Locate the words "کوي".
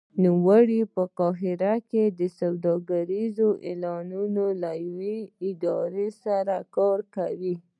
7.15-7.55